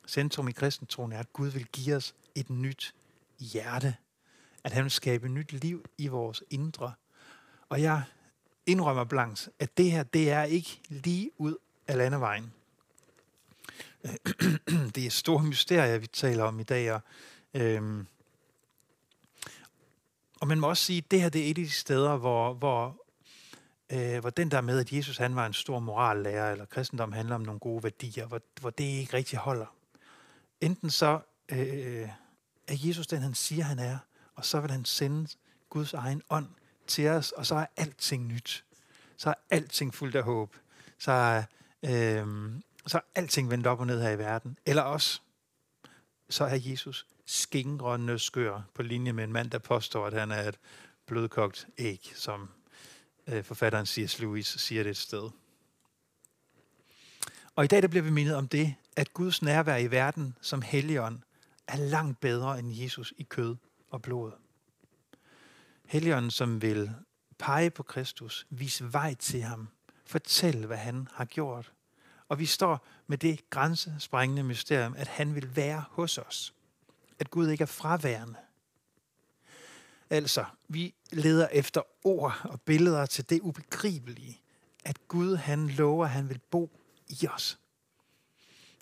Centrum 0.07 0.47
i 0.47 0.51
kristentroen 0.51 1.11
er, 1.11 1.19
at 1.19 1.33
Gud 1.33 1.47
vil 1.47 1.65
give 1.65 1.95
os 1.95 2.15
et 2.35 2.49
nyt 2.49 2.93
hjerte. 3.39 3.95
At 4.63 4.71
han 4.71 4.83
vil 4.83 4.91
skabe 4.91 5.29
nyt 5.29 5.51
liv 5.51 5.85
i 5.97 6.07
vores 6.07 6.43
indre. 6.49 6.93
Og 7.69 7.81
jeg 7.81 8.03
indrømmer 8.65 9.03
blankt, 9.03 9.49
at 9.59 9.77
det 9.77 9.91
her, 9.91 10.03
det 10.03 10.31
er 10.31 10.43
ikke 10.43 10.81
lige 10.89 11.31
ud 11.37 11.55
af 11.87 11.97
landevejen. 11.97 12.53
Det 14.95 15.05
er 15.05 15.09
store 15.09 15.43
mysterier, 15.43 15.97
vi 15.97 16.07
taler 16.07 16.43
om 16.43 16.59
i 16.59 16.63
dag, 16.63 16.91
og 16.91 17.01
øhm, 17.53 18.07
og 20.43 20.47
man 20.47 20.59
må 20.59 20.69
også 20.69 20.83
sige, 20.83 20.97
at 20.97 21.11
det 21.11 21.21
her 21.21 21.29
det 21.29 21.41
er 21.41 21.45
et 21.45 21.57
af 21.57 21.65
de 21.65 21.69
steder, 21.69 22.17
hvor, 22.17 22.53
hvor, 22.53 23.05
øh, 23.91 24.19
hvor 24.19 24.29
den 24.29 24.51
der 24.51 24.61
med, 24.61 24.79
at 24.79 24.91
Jesus 24.91 25.17
han 25.17 25.35
var 25.35 25.45
en 25.45 25.53
stor 25.53 25.79
morallærer, 25.79 26.51
eller 26.51 26.65
kristendom 26.65 27.11
handler 27.11 27.35
om 27.35 27.41
nogle 27.41 27.59
gode 27.59 27.83
værdier, 27.83 28.25
hvor, 28.25 28.41
hvor 28.61 28.69
det 28.69 28.83
ikke 28.83 29.13
rigtig 29.13 29.39
holder. 29.39 29.75
Enten 30.61 30.89
så 30.89 31.19
øh, 31.49 32.09
er 32.67 32.75
Jesus 32.83 33.07
den, 33.07 33.21
han 33.21 33.33
siger, 33.33 33.63
han 33.63 33.79
er, 33.79 33.97
og 34.35 34.45
så 34.45 34.59
vil 34.59 34.71
han 34.71 34.85
sende 34.85 35.27
Guds 35.69 35.93
egen 35.93 36.21
ånd 36.29 36.47
til 36.87 37.07
os, 37.07 37.31
og 37.31 37.45
så 37.45 37.55
er 37.55 37.65
alting 37.77 38.27
nyt. 38.27 38.65
Så 39.17 39.29
er 39.29 39.35
alting 39.49 39.93
fuldt 39.93 40.15
af 40.15 40.23
håb. 40.23 40.55
Så 40.99 41.11
er, 41.11 41.43
øh, 41.83 42.51
så 42.87 42.97
er 42.97 43.01
alting 43.15 43.49
vendt 43.49 43.67
op 43.67 43.79
og 43.79 43.87
ned 43.87 44.01
her 44.01 44.09
i 44.09 44.17
verden. 44.17 44.57
Eller 44.65 44.81
også, 44.81 45.21
så 46.29 46.43
er 46.45 46.59
Jesus 46.61 47.07
skingrende 47.25 48.19
skør 48.19 48.61
på 48.73 48.81
linje 48.81 49.13
med 49.13 49.23
en 49.23 49.33
mand, 49.33 49.51
der 49.51 49.57
påstår, 49.57 50.07
at 50.07 50.13
han 50.13 50.31
er 50.31 50.49
et 50.49 50.59
blødkogt 51.05 51.67
æg, 51.77 52.11
som 52.15 52.49
øh, 53.27 53.43
forfatteren 53.43 53.85
C.S. 53.85 54.19
Lewis 54.19 54.47
siger 54.47 54.83
det 54.83 54.89
et 54.89 54.97
sted. 54.97 55.29
Og 57.55 57.63
i 57.63 57.67
dag 57.67 57.81
der 57.81 57.87
bliver 57.87 58.03
vi 58.03 58.09
mindet 58.09 58.35
om 58.35 58.47
det, 58.47 58.75
at 58.95 59.13
Guds 59.13 59.41
nærvær 59.41 59.77
i 59.77 59.91
verden 59.91 60.37
som 60.41 60.61
helligånd 60.61 61.19
er 61.67 61.77
langt 61.77 62.19
bedre 62.19 62.59
end 62.59 62.71
Jesus 62.71 63.13
i 63.17 63.23
kød 63.23 63.55
og 63.89 64.01
blod. 64.01 64.31
Helligånden, 65.85 66.31
som 66.31 66.61
vil 66.61 66.91
pege 67.37 67.69
på 67.69 67.83
Kristus, 67.83 68.47
vise 68.49 68.93
vej 68.93 69.13
til 69.13 69.41
ham, 69.41 69.67
fortælle, 70.05 70.67
hvad 70.67 70.77
han 70.77 71.07
har 71.13 71.25
gjort. 71.25 71.71
Og 72.27 72.39
vi 72.39 72.45
står 72.45 72.87
med 73.07 73.17
det 73.17 73.49
grænsesprængende 73.49 74.43
mysterium, 74.43 74.93
at 74.97 75.07
han 75.07 75.35
vil 75.35 75.55
være 75.55 75.83
hos 75.89 76.17
os 76.17 76.53
at 77.23 77.31
Gud 77.31 77.49
ikke 77.49 77.61
er 77.61 77.65
fraværende. 77.65 78.35
Altså, 80.09 80.45
vi 80.67 80.93
leder 81.11 81.47
efter 81.47 81.81
ord 82.03 82.41
og 82.43 82.61
billeder 82.61 83.05
til 83.05 83.29
det 83.29 83.41
ubegribelige, 83.41 84.41
at 84.85 85.07
Gud 85.07 85.35
han 85.35 85.69
lover, 85.69 86.05
at 86.05 86.11
han 86.11 86.29
vil 86.29 86.39
bo 86.51 86.79
i 87.07 87.27
os. 87.27 87.59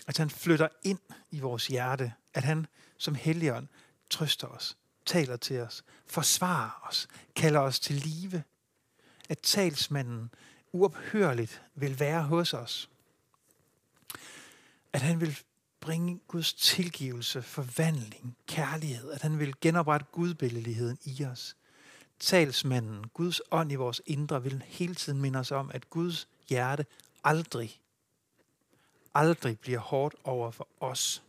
At 0.07 0.17
han 0.17 0.29
flytter 0.29 0.67
ind 0.83 0.99
i 1.31 1.39
vores 1.39 1.67
hjerte. 1.67 2.13
At 2.33 2.43
han 2.43 2.67
som 2.97 3.15
helligånd 3.15 3.67
trøster 4.09 4.47
os, 4.47 4.77
taler 5.05 5.37
til 5.37 5.59
os, 5.59 5.83
forsvarer 6.07 6.87
os, 6.89 7.07
kalder 7.35 7.59
os 7.59 7.79
til 7.79 7.95
live. 7.95 8.43
At 9.29 9.39
talsmanden 9.39 10.33
uophørligt 10.71 11.61
vil 11.75 11.99
være 11.99 12.23
hos 12.23 12.53
os. 12.53 12.89
At 14.93 15.01
han 15.01 15.21
vil 15.21 15.39
bringe 15.81 16.19
Guds 16.27 16.53
tilgivelse, 16.53 17.41
forvandling, 17.41 18.37
kærlighed. 18.47 19.11
At 19.11 19.21
han 19.21 19.39
vil 19.39 19.53
genoprette 19.61 20.05
gudbilledeligheden 20.11 20.97
i 21.05 21.25
os. 21.25 21.55
Talsmanden, 22.19 23.07
Guds 23.07 23.41
ånd 23.51 23.71
i 23.71 23.75
vores 23.75 24.01
indre, 24.05 24.43
vil 24.43 24.63
hele 24.65 24.95
tiden 24.95 25.21
minde 25.21 25.39
os 25.39 25.51
om, 25.51 25.71
at 25.73 25.89
Guds 25.89 26.27
hjerte 26.49 26.85
aldrig, 27.23 27.79
aldrig 29.13 29.59
bliver 29.59 29.79
hårdt 29.79 30.15
over 30.23 30.51
for 30.51 30.67
os. 30.79 31.23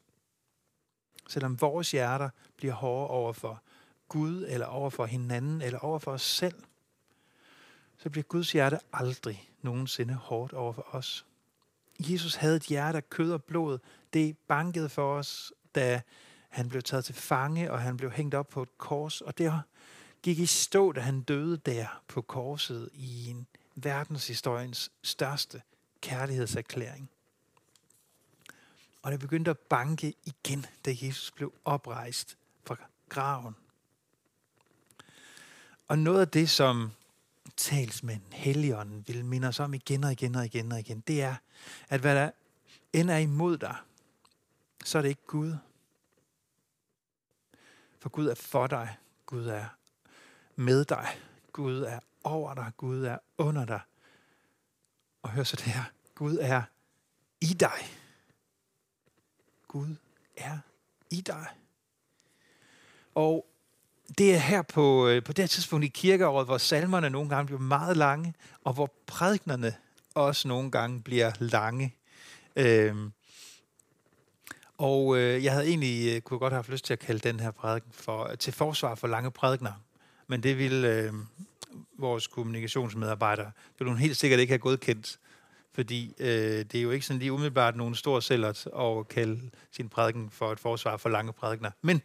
Selvom 1.28 1.60
vores 1.60 1.90
hjerter 1.90 2.30
bliver 2.56 2.74
hårde 2.74 3.08
over 3.08 3.32
for 3.32 3.62
Gud, 4.08 4.44
eller 4.48 4.66
over 4.66 4.90
for 4.90 5.06
hinanden, 5.06 5.62
eller 5.62 5.78
over 5.78 5.98
for 5.98 6.12
os 6.12 6.22
selv, 6.22 6.62
så 7.98 8.10
bliver 8.10 8.24
Guds 8.24 8.52
hjerte 8.52 8.78
aldrig 8.92 9.50
nogensinde 9.62 10.14
hårdt 10.14 10.52
over 10.52 10.72
for 10.72 10.86
os. 10.90 11.26
Jesus 11.98 12.34
havde 12.34 12.56
et 12.56 12.62
hjerte 12.62 12.96
af 12.96 13.10
kød 13.10 13.32
og 13.32 13.44
blod. 13.44 13.78
Det 14.12 14.38
bankede 14.38 14.88
for 14.88 15.14
os, 15.14 15.52
da 15.74 16.02
han 16.48 16.68
blev 16.68 16.82
taget 16.82 17.04
til 17.04 17.14
fange, 17.14 17.72
og 17.72 17.80
han 17.80 17.96
blev 17.96 18.10
hængt 18.10 18.34
op 18.34 18.48
på 18.48 18.62
et 18.62 18.78
kors. 18.78 19.20
Og 19.20 19.38
det 19.38 19.62
gik 20.22 20.38
i 20.38 20.46
stå, 20.46 20.92
da 20.92 21.00
han 21.00 21.20
døde 21.20 21.56
der 21.56 22.02
på 22.08 22.22
korset 22.22 22.90
i 22.94 23.30
en 23.30 23.46
verdenshistoriens 23.74 24.92
største 25.02 25.62
kærlighedserklæring. 26.00 27.10
Og 29.02 29.12
det 29.12 29.20
begyndte 29.20 29.50
at 29.50 29.58
banke 29.58 30.14
igen, 30.24 30.66
da 30.84 30.94
Jesus 31.02 31.30
blev 31.30 31.52
oprejst 31.64 32.36
fra 32.64 32.76
graven. 33.08 33.56
Og 35.88 35.98
noget 35.98 36.20
af 36.20 36.28
det, 36.28 36.50
som 36.50 36.92
talsmænd, 37.56 38.22
helligånden, 38.32 39.04
vil 39.08 39.24
minde 39.24 39.48
os 39.48 39.60
om 39.60 39.74
igen 39.74 40.04
og 40.04 40.12
igen 40.12 40.34
og 40.34 40.44
igen 40.44 40.72
og 40.72 40.78
igen, 40.78 41.00
det 41.00 41.22
er, 41.22 41.34
at 41.88 42.00
hvad 42.00 42.16
der 42.16 42.30
end 42.92 43.10
er 43.10 43.16
imod 43.16 43.58
dig, 43.58 43.76
så 44.84 44.98
er 44.98 45.02
det 45.02 45.08
ikke 45.08 45.26
Gud. 45.26 45.56
For 47.98 48.08
Gud 48.08 48.26
er 48.26 48.34
for 48.34 48.66
dig. 48.66 48.96
Gud 49.26 49.46
er 49.46 49.68
med 50.56 50.84
dig. 50.84 51.06
Gud 51.52 51.80
er 51.80 52.00
over 52.24 52.54
dig. 52.54 52.72
Gud 52.76 53.04
er 53.04 53.18
under 53.38 53.64
dig. 53.64 53.80
Og 55.22 55.30
hør 55.30 55.44
så 55.44 55.56
det 55.56 55.64
her. 55.64 55.84
Gud 56.14 56.38
er 56.40 56.62
i 57.40 57.46
dig. 57.46 57.78
Gud 59.68 59.96
er 60.36 60.58
i 61.10 61.20
dig. 61.20 61.46
Og 63.14 63.46
det 64.18 64.34
er 64.34 64.38
her 64.38 64.62
på, 64.62 65.08
øh, 65.08 65.22
på 65.22 65.32
det 65.32 65.42
her 65.42 65.46
tidspunkt 65.46 65.84
i 65.84 65.88
kirkeåret, 65.88 66.46
hvor 66.46 66.58
salmerne 66.58 67.10
nogle 67.10 67.28
gange 67.28 67.46
bliver 67.46 67.60
meget 67.60 67.96
lange, 67.96 68.34
og 68.64 68.72
hvor 68.72 68.92
prædiknerne 69.06 69.74
også 70.14 70.48
nogle 70.48 70.70
gange 70.70 71.02
bliver 71.02 71.32
lange. 71.38 71.94
Øhm, 72.56 73.12
og 74.78 75.18
øh, 75.18 75.44
jeg 75.44 75.52
havde 75.52 75.68
egentlig 75.68 76.14
øh, 76.14 76.20
kunne 76.20 76.38
godt 76.38 76.52
have 76.52 76.58
haft 76.58 76.68
lyst 76.68 76.84
til 76.84 76.92
at 76.92 76.98
kalde 76.98 77.28
den 77.28 77.40
her 77.40 77.50
prædiken 77.50 77.92
for, 77.92 78.28
øh, 78.30 78.38
til 78.38 78.52
forsvar 78.52 78.94
for 78.94 79.08
lange 79.08 79.30
prædikner. 79.30 79.72
Men 80.26 80.42
det 80.42 80.58
ville 80.58 80.88
øh, 80.88 81.12
vores 81.98 82.26
kommunikationsmedarbejdere, 82.26 83.46
det 83.46 83.78
ville 83.78 83.90
hun 83.90 83.98
helt 83.98 84.16
sikkert 84.16 84.40
ikke 84.40 84.50
have 84.50 84.58
godkendt. 84.58 85.18
Fordi 85.74 86.14
øh, 86.18 86.28
det 86.64 86.74
er 86.74 86.82
jo 86.82 86.90
ikke 86.90 87.06
sådan 87.06 87.18
lige 87.18 87.32
umiddelbart 87.32 87.76
nogen 87.76 87.94
stor 87.94 88.20
sællert 88.20 88.66
at 88.78 89.08
kalde 89.08 89.50
sin 89.70 89.88
prædiken 89.88 90.30
for 90.30 90.52
et 90.52 90.60
forsvar 90.60 90.96
for 90.96 91.08
lange 91.08 91.32
prædikner. 91.32 91.70
Men 91.82 92.02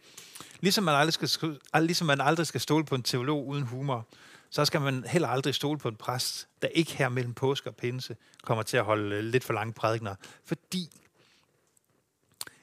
ligesom 0.60 0.84
man, 0.84 0.94
aldrig 0.94 1.28
skal, 1.28 1.58
ligesom 1.74 2.06
man 2.06 2.20
aldrig 2.20 2.46
skal 2.46 2.60
stole 2.60 2.84
på 2.84 2.94
en 2.94 3.02
teolog 3.02 3.46
uden 3.46 3.62
humor, 3.62 4.08
så 4.50 4.64
skal 4.64 4.80
man 4.80 5.04
heller 5.08 5.28
aldrig 5.28 5.54
stole 5.54 5.78
på 5.78 5.88
en 5.88 5.96
præst, 5.96 6.48
der 6.62 6.68
ikke 6.68 6.96
her 6.96 7.08
mellem 7.08 7.34
påske 7.34 7.70
og 7.70 7.76
pinse 7.76 8.16
kommer 8.42 8.62
til 8.62 8.76
at 8.76 8.84
holde 8.84 9.16
øh, 9.16 9.24
lidt 9.24 9.44
for 9.44 9.52
lange 9.52 9.72
prædikner. 9.72 10.14
Fordi 10.44 10.88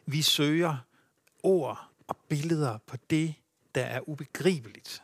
vi 0.05 0.21
søger 0.21 0.77
ord 1.43 1.89
og 2.07 2.17
billeder 2.29 2.77
på 2.87 2.97
det, 3.09 3.33
der 3.75 3.83
er 3.83 4.09
ubegribeligt. 4.09 5.03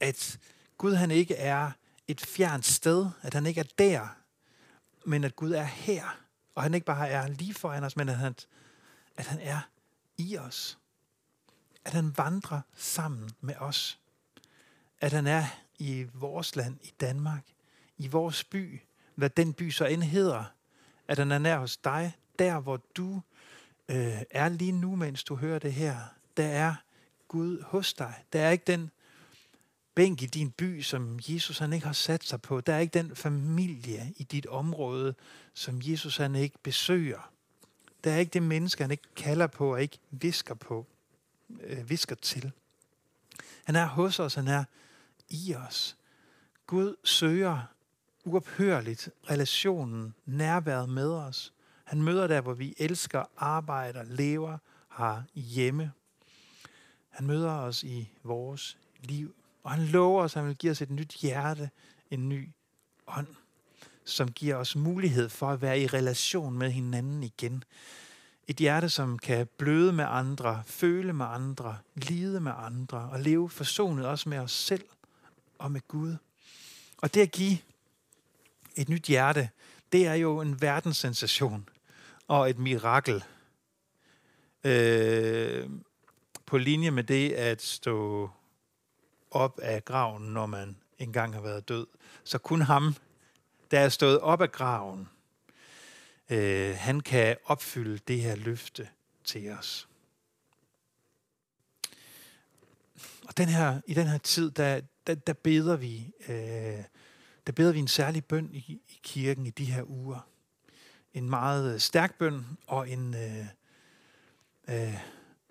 At 0.00 0.38
Gud 0.78 0.94
han 0.94 1.10
ikke 1.10 1.34
er 1.34 1.70
et 2.08 2.20
fjernt 2.20 2.66
sted, 2.66 3.06
at 3.22 3.34
han 3.34 3.46
ikke 3.46 3.60
er 3.60 3.68
der, 3.78 4.08
men 5.04 5.24
at 5.24 5.36
Gud 5.36 5.52
er 5.52 5.64
her. 5.64 6.18
Og 6.54 6.62
han 6.62 6.74
ikke 6.74 6.86
bare 6.86 7.08
er 7.08 7.28
lige 7.28 7.54
foran 7.54 7.84
os, 7.84 7.96
men 7.96 8.08
at 8.08 8.16
han, 8.16 8.34
at 9.16 9.26
han 9.26 9.38
er 9.40 9.60
i 10.18 10.38
os. 10.38 10.78
At 11.84 11.92
han 11.92 12.18
vandrer 12.18 12.60
sammen 12.74 13.30
med 13.40 13.54
os. 13.58 13.98
At 15.00 15.12
han 15.12 15.26
er 15.26 15.44
i 15.78 16.06
vores 16.14 16.56
land, 16.56 16.78
i 16.82 16.92
Danmark, 17.00 17.44
i 17.98 18.08
vores 18.08 18.44
by, 18.44 18.80
hvad 19.14 19.30
den 19.30 19.52
by 19.52 19.70
så 19.70 19.84
end 19.84 20.02
hedder. 20.02 20.44
At 21.08 21.18
han 21.18 21.32
er 21.32 21.38
nær 21.38 21.58
hos 21.58 21.76
dig, 21.76 22.16
der 22.38 22.60
hvor 22.60 22.76
du 22.96 23.22
øh, 23.88 24.22
er 24.30 24.48
lige 24.48 24.72
nu, 24.72 24.96
mens 24.96 25.24
du 25.24 25.36
hører 25.36 25.58
det 25.58 25.72
her. 25.72 25.96
Der 26.36 26.46
er 26.46 26.74
Gud 27.28 27.62
hos 27.62 27.94
dig. 27.94 28.24
Der 28.32 28.40
er 28.40 28.50
ikke 28.50 28.64
den 28.64 28.90
bænk 29.94 30.22
i 30.22 30.26
din 30.26 30.50
by, 30.50 30.80
som 30.80 31.20
Jesus 31.28 31.58
han 31.58 31.72
ikke 31.72 31.86
har 31.86 31.92
sat 31.92 32.24
sig 32.24 32.42
på. 32.42 32.60
Der 32.60 32.74
er 32.74 32.78
ikke 32.78 32.98
den 32.98 33.16
familie 33.16 34.12
i 34.16 34.22
dit 34.22 34.46
område, 34.46 35.14
som 35.54 35.80
Jesus 35.82 36.16
han 36.16 36.34
ikke 36.34 36.58
besøger. 36.62 37.32
Der 38.04 38.12
er 38.12 38.18
ikke 38.18 38.30
det 38.30 38.42
menneske, 38.42 38.82
han 38.84 38.90
ikke 38.90 39.14
kalder 39.16 39.46
på 39.46 39.72
og 39.72 39.82
ikke 39.82 39.98
visker 40.10 40.54
på, 40.54 40.86
øh, 41.60 41.90
visker 41.90 42.14
til. 42.14 42.52
Han 43.64 43.76
er 43.76 43.86
hos 43.86 44.20
os, 44.20 44.34
han 44.34 44.48
er 44.48 44.64
i 45.28 45.54
os. 45.54 45.96
Gud 46.66 46.94
søger 47.04 47.62
uophørligt 48.24 49.10
relationen, 49.30 50.14
nærværet 50.26 50.88
med 50.88 51.10
os. 51.10 51.52
Han 51.84 52.02
møder 52.02 52.26
der, 52.26 52.40
hvor 52.40 52.54
vi 52.54 52.74
elsker, 52.78 53.24
arbejder, 53.36 54.02
lever, 54.02 54.58
har 54.88 55.24
hjemme. 55.34 55.92
Han 57.08 57.26
møder 57.26 57.52
os 57.52 57.82
i 57.82 58.12
vores 58.22 58.78
liv. 59.00 59.34
Og 59.62 59.70
han 59.70 59.84
lover 59.84 60.22
os, 60.22 60.36
at 60.36 60.40
han 60.40 60.48
vil 60.48 60.56
give 60.56 60.70
os 60.70 60.82
et 60.82 60.90
nyt 60.90 61.12
hjerte, 61.12 61.70
en 62.10 62.28
ny 62.28 62.48
ånd, 63.06 63.26
som 64.04 64.32
giver 64.32 64.56
os 64.56 64.76
mulighed 64.76 65.28
for 65.28 65.50
at 65.50 65.62
være 65.62 65.80
i 65.80 65.86
relation 65.86 66.58
med 66.58 66.70
hinanden 66.70 67.22
igen. 67.22 67.64
Et 68.46 68.56
hjerte, 68.56 68.88
som 68.88 69.18
kan 69.18 69.48
bløde 69.58 69.92
med 69.92 70.04
andre, 70.08 70.62
føle 70.66 71.12
med 71.12 71.26
andre, 71.26 71.78
lide 71.94 72.40
med 72.40 72.52
andre 72.56 72.98
og 72.98 73.20
leve 73.20 73.50
forsonet 73.50 74.06
også 74.06 74.28
med 74.28 74.38
os 74.38 74.52
selv 74.52 74.84
og 75.58 75.72
med 75.72 75.80
Gud. 75.88 76.16
Og 76.96 77.14
det 77.14 77.20
at 77.20 77.30
give 77.30 77.58
et 78.76 78.88
nyt 78.88 79.04
hjerte, 79.04 79.50
det 79.92 80.06
er 80.06 80.14
jo 80.14 80.40
en 80.40 80.62
verdenssensation 80.62 81.68
og 82.28 82.50
et 82.50 82.58
mirakel. 82.58 83.24
Øh, 84.64 85.70
på 86.46 86.58
linje 86.58 86.90
med 86.90 87.04
det 87.04 87.32
at 87.32 87.62
stå 87.62 88.30
op 89.32 89.58
af 89.58 89.84
graven, 89.84 90.22
når 90.22 90.46
man 90.46 90.76
engang 90.98 91.34
har 91.34 91.40
været 91.40 91.68
død. 91.68 91.86
Så 92.24 92.38
kun 92.38 92.60
ham, 92.60 92.94
der 93.70 93.80
er 93.80 93.88
stået 93.88 94.20
op 94.20 94.40
af 94.40 94.52
graven, 94.52 95.08
øh, 96.30 96.74
han 96.78 97.00
kan 97.00 97.36
opfylde 97.44 97.98
det 97.98 98.20
her 98.20 98.36
løfte 98.36 98.88
til 99.24 99.50
os. 99.50 99.88
Og 103.28 103.36
den 103.36 103.48
her, 103.48 103.80
i 103.86 103.94
den 103.94 104.06
her 104.06 104.18
tid, 104.18 104.50
der, 104.50 104.80
der, 105.06 105.14
der 105.14 105.32
beder 105.32 105.76
vi, 105.76 106.12
øh, 106.28 106.84
der 107.46 107.52
beder 107.52 107.72
vi 107.72 107.78
en 107.78 107.88
særlig 107.88 108.24
bøn 108.24 108.50
i, 108.52 108.80
i 108.88 109.00
kirken 109.02 109.46
i 109.46 109.50
de 109.50 109.64
her 109.64 109.90
uger. 109.90 110.28
En 111.14 111.30
meget 111.30 111.74
øh, 111.74 111.80
stærk 111.80 112.18
bøn 112.18 112.44
og 112.66 112.90
en, 112.90 113.14
øh, 113.14 113.46
øh, 114.68 114.98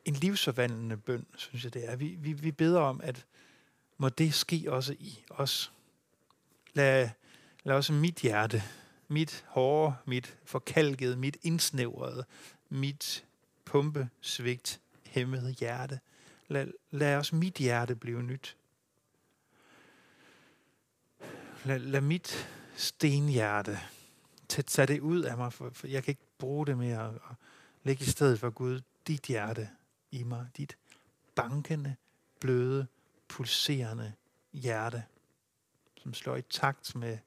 en 0.06 0.14
livsforvandlende 0.14 0.98
bøn, 0.98 1.26
synes 1.38 1.64
jeg 1.64 1.74
det 1.74 1.90
er. 1.90 1.96
Vi, 1.96 2.08
vi, 2.08 2.34
vi 2.34 2.52
beder 2.52 2.80
om, 2.80 3.02
at 3.04 3.26
må 4.02 4.10
det 4.10 4.34
ske 4.34 4.66
også 4.68 4.94
i 5.00 5.24
os. 5.30 5.72
Lad, 6.74 7.10
lad 7.64 7.76
også 7.76 7.94
mit 7.94 8.16
hjerte, 8.16 8.64
mit 9.08 9.46
hårde, 9.48 9.96
mit 10.06 10.38
forkalkede, 10.46 11.16
mit 11.16 11.38
indsnævrede, 11.42 12.26
mit 12.70 13.26
pumpesvigt, 13.66 14.82
hæmmede 15.06 15.52
hjerte. 15.52 16.00
Lad, 16.48 16.68
lad 16.92 17.18
også 17.18 17.36
mit 17.36 17.56
hjerte 17.56 17.96
blive 17.96 18.24
nyt. 18.24 18.58
Lad, 21.66 21.80
lad 21.80 22.02
mit 22.02 22.50
stenhjerte 22.76 23.80
tage 24.48 24.88
det 24.88 25.00
ud 25.00 25.22
af 25.22 25.38
mig, 25.38 25.54
for, 25.54 25.70
for 25.74 25.88
jeg 25.88 26.04
kan 26.04 26.12
ikke 26.12 26.28
bruge 26.38 26.66
det 26.66 26.78
mere. 26.78 27.00
Og 27.00 27.36
lægge 27.84 28.06
i 28.06 28.10
stedet 28.10 28.40
for 28.40 28.50
Gud 28.50 28.82
dit 29.08 29.26
hjerte 29.26 29.70
i 30.12 30.24
mig, 30.24 30.48
dit 30.58 30.78
bankende, 31.36 31.96
bløde, 32.40 32.88
pulserende 33.32 34.14
hjerte, 34.54 35.04
som 35.98 36.14
slår 36.14 36.36
i 36.36 36.42
takt 36.42 36.96
med 36.96 37.18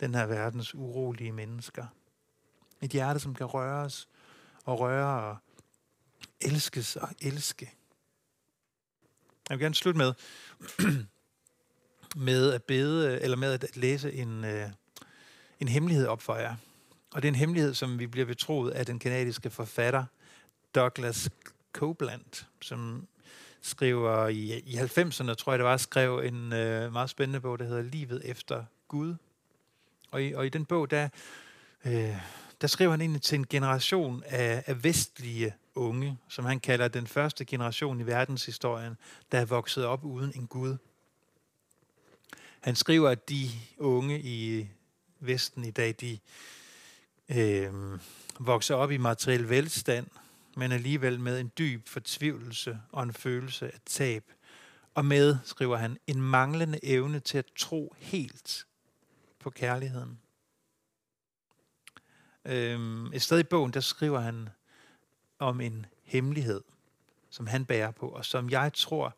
den 0.00 0.14
her 0.14 0.26
verdens 0.26 0.74
urolige 0.74 1.32
mennesker. 1.32 1.86
Et 2.82 2.90
hjerte, 2.90 3.20
som 3.20 3.34
kan 3.34 3.46
røres 3.46 4.08
og 4.64 4.80
røre 4.80 5.30
og 5.30 5.36
elskes 6.40 6.96
og 6.96 7.08
elske. 7.20 7.72
Jeg 9.48 9.58
vil 9.58 9.64
gerne 9.64 9.74
slutte 9.74 9.98
med, 9.98 10.14
med 12.28 12.52
at 12.52 12.62
bede, 12.62 13.20
eller 13.20 13.36
med 13.36 13.52
at 13.52 13.76
læse 13.76 14.12
en, 14.12 14.44
øh, 14.44 14.70
en 15.60 15.68
hemmelighed 15.68 16.06
op 16.06 16.22
for 16.22 16.36
jer. 16.36 16.56
Og 17.12 17.22
det 17.22 17.28
er 17.28 17.32
en 17.32 17.38
hemmelighed, 17.38 17.74
som 17.74 17.98
vi 17.98 18.06
bliver 18.06 18.26
betroet 18.26 18.70
af 18.70 18.86
den 18.86 18.98
kanadiske 18.98 19.50
forfatter 19.50 20.04
Douglas 20.74 21.30
Copeland, 21.72 22.46
som 22.60 23.08
skriver 23.62 24.28
i, 24.28 24.58
i 24.58 24.74
90'erne, 24.74 25.34
tror 25.34 25.52
jeg 25.52 25.58
det 25.58 25.64
var, 25.64 25.76
skrev 25.76 26.18
en 26.18 26.52
øh, 26.52 26.92
meget 26.92 27.10
spændende 27.10 27.40
bog, 27.40 27.58
der 27.58 27.64
hedder 27.64 27.82
Livet 27.82 28.22
efter 28.24 28.64
Gud. 28.88 29.14
Og 30.10 30.22
i, 30.22 30.32
og 30.32 30.46
i 30.46 30.48
den 30.48 30.64
bog, 30.64 30.90
der, 30.90 31.08
øh, 31.84 32.16
der 32.60 32.66
skriver 32.66 32.90
han 32.90 33.00
ind 33.00 33.20
til 33.20 33.38
en 33.38 33.46
generation 33.46 34.22
af, 34.26 34.64
af 34.66 34.84
vestlige 34.84 35.54
unge, 35.74 36.18
som 36.28 36.44
han 36.44 36.60
kalder 36.60 36.88
den 36.88 37.06
første 37.06 37.44
generation 37.44 38.00
i 38.00 38.06
verdenshistorien, 38.06 38.96
der 39.32 39.40
er 39.40 39.44
vokset 39.44 39.84
op 39.84 40.04
uden 40.04 40.32
en 40.36 40.46
Gud. 40.46 40.76
Han 42.60 42.76
skriver, 42.76 43.10
at 43.10 43.28
de 43.28 43.48
unge 43.78 44.20
i 44.20 44.68
Vesten 45.20 45.64
i 45.64 45.70
dag, 45.70 45.94
de 46.00 46.18
øh, 47.28 47.72
vokser 48.38 48.74
op 48.74 48.90
i 48.90 48.96
materiel 48.96 49.48
velstand, 49.48 50.06
men 50.56 50.72
alligevel 50.72 51.20
med 51.20 51.40
en 51.40 51.52
dyb 51.58 51.88
fortvivlelse 51.88 52.80
og 52.92 53.02
en 53.02 53.12
følelse 53.12 53.66
af 53.66 53.80
tab. 53.86 54.32
Og 54.94 55.04
med, 55.04 55.36
skriver 55.44 55.76
han, 55.76 55.98
en 56.06 56.22
manglende 56.22 56.78
evne 56.82 57.20
til 57.20 57.38
at 57.38 57.46
tro 57.56 57.94
helt 57.98 58.66
på 59.38 59.50
kærligheden. 59.50 60.18
Øhm, 62.44 63.06
et 63.12 63.22
sted 63.22 63.38
i 63.38 63.42
bogen, 63.42 63.72
der 63.72 63.80
skriver 63.80 64.20
han 64.20 64.48
om 65.38 65.60
en 65.60 65.86
hemmelighed, 66.02 66.60
som 67.30 67.46
han 67.46 67.64
bærer 67.64 67.90
på, 67.90 68.08
og 68.08 68.24
som 68.24 68.50
jeg 68.50 68.72
tror, 68.74 69.16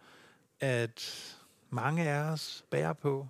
at 0.60 1.34
mange 1.70 2.08
af 2.08 2.32
os 2.32 2.64
bærer 2.70 2.92
på 2.92 3.28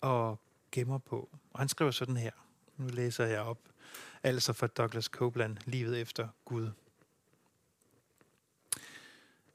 og 0.00 0.40
gemmer 0.72 0.98
på. 0.98 1.28
Og 1.52 1.58
han 1.58 1.68
skriver 1.68 1.90
sådan 1.90 2.16
her. 2.16 2.32
Nu 2.76 2.86
læser 2.86 3.26
jeg 3.26 3.40
op. 3.40 3.58
Altså 4.22 4.52
fra 4.52 4.66
Douglas 4.66 5.04
Copeland, 5.04 5.56
Livet 5.64 6.00
efter 6.00 6.28
Gud. 6.44 6.70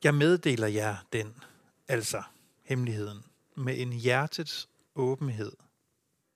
Jeg 0.04 0.16
meddeler 0.16 0.68
jer 0.68 0.96
den, 1.13 1.36
altså 1.88 2.24
hemmeligheden, 2.63 3.24
med 3.56 3.80
en 3.80 3.94
hjertets 3.94 4.70
åbenhed, 4.96 5.51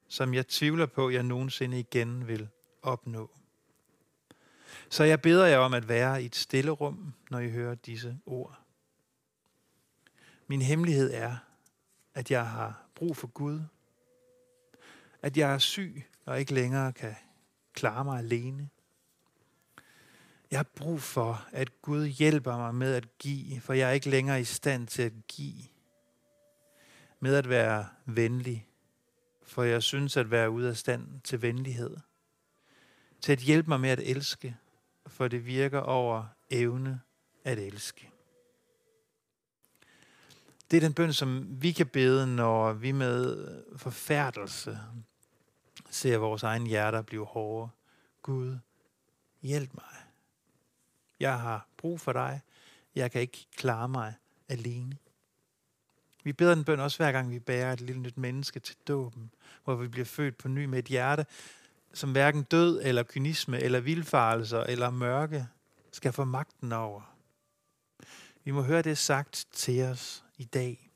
som 0.07 0.33
jeg 0.33 0.47
tvivler 0.47 0.85
på, 0.85 1.09
jeg 1.09 1.23
nogensinde 1.23 1.79
igen 1.79 2.27
vil 2.27 2.49
opnå. 2.81 3.31
Så 4.89 5.03
jeg 5.03 5.21
beder 5.21 5.45
jer 5.45 5.57
om 5.57 5.73
at 5.73 5.87
være 5.87 6.23
i 6.23 6.25
et 6.25 6.35
stille 6.35 6.71
rum, 6.71 7.13
når 7.29 7.39
I 7.39 7.49
hører 7.49 7.75
disse 7.75 8.17
ord. 8.25 8.59
Min 10.47 10.61
hemmelighed 10.61 11.13
er, 11.13 11.35
at 12.13 12.31
jeg 12.31 12.49
har 12.49 12.85
brug 12.95 13.17
for 13.17 13.27
Gud, 13.27 13.61
at 15.21 15.37
jeg 15.37 15.53
er 15.53 15.57
syg 15.57 16.03
og 16.25 16.39
ikke 16.39 16.53
længere 16.53 16.93
kan 16.93 17.15
klare 17.73 18.05
mig 18.05 18.19
alene. 18.19 18.69
Jeg 20.51 20.59
har 20.59 20.67
brug 20.75 21.01
for, 21.01 21.47
at 21.51 21.81
Gud 21.81 22.05
hjælper 22.05 22.57
mig 22.57 22.75
med 22.75 22.93
at 22.93 23.17
give, 23.17 23.61
for 23.61 23.73
jeg 23.73 23.89
er 23.89 23.93
ikke 23.93 24.09
længere 24.09 24.41
i 24.41 24.43
stand 24.43 24.87
til 24.87 25.01
at 25.01 25.13
give. 25.27 25.63
Med 27.19 27.35
at 27.35 27.49
være 27.49 27.87
venlig, 28.05 28.67
for 29.43 29.63
jeg 29.63 29.83
synes 29.83 30.17
at 30.17 30.31
være 30.31 30.49
ude 30.49 30.69
af 30.69 30.77
stand 30.77 31.21
til 31.23 31.41
venlighed. 31.41 31.97
Til 33.21 33.31
at 33.31 33.39
hjælpe 33.39 33.69
mig 33.69 33.79
med 33.79 33.89
at 33.89 33.99
elske, 33.99 34.57
for 35.07 35.27
det 35.27 35.45
virker 35.45 35.79
over 35.79 36.25
evne 36.49 37.01
at 37.43 37.59
elske. 37.59 38.09
Det 40.71 40.77
er 40.77 40.81
den 40.81 40.93
bøn, 40.93 41.13
som 41.13 41.61
vi 41.61 41.71
kan 41.71 41.87
bede, 41.87 42.35
når 42.35 42.73
vi 42.73 42.91
med 42.91 43.47
forfærdelse 43.77 44.79
ser 45.89 46.17
vores 46.17 46.43
egen 46.43 46.67
hjerter 46.67 47.01
blive 47.01 47.25
hårde. 47.25 47.69
Gud, 48.21 48.57
hjælp 49.41 49.73
mig. 49.73 50.00
Jeg 51.21 51.39
har 51.39 51.67
brug 51.77 51.99
for 51.99 52.13
dig. 52.13 52.41
Jeg 52.95 53.11
kan 53.11 53.21
ikke 53.21 53.47
klare 53.55 53.89
mig 53.89 54.13
alene. 54.49 54.97
Vi 56.23 56.33
beder 56.33 56.55
den 56.55 56.63
bøn 56.63 56.79
også 56.79 56.97
hver 56.97 57.11
gang 57.11 57.31
vi 57.31 57.39
bærer 57.39 57.73
et 57.73 57.81
lille 57.81 58.01
nyt 58.01 58.17
menneske 58.17 58.59
til 58.59 58.75
dåben, 58.87 59.31
hvor 59.63 59.75
vi 59.75 59.87
bliver 59.87 60.05
født 60.05 60.37
på 60.37 60.47
ny 60.47 60.65
med 60.65 60.79
et 60.79 60.85
hjerte, 60.85 61.25
som 61.93 62.11
hverken 62.11 62.43
død 62.43 62.81
eller 62.83 63.03
kynisme 63.03 63.59
eller 63.59 63.79
vilfarelser 63.79 64.63
eller 64.63 64.89
mørke 64.89 65.47
skal 65.91 66.13
få 66.13 66.23
magten 66.23 66.71
over. 66.71 67.15
Vi 68.43 68.51
må 68.51 68.61
høre 68.61 68.81
det 68.81 68.97
sagt 68.97 69.47
til 69.51 69.83
os 69.83 70.23
i 70.37 70.43
dag. 70.43 70.91